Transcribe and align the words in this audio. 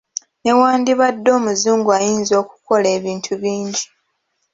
Newandibadde 0.43 1.29
omuzungu 1.37 1.89
ayinza 1.97 2.33
okukola 2.41 2.87
ebintu 2.97 3.31
bingi. 3.41 3.83